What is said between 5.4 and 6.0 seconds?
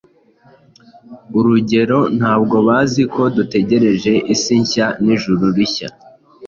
rishya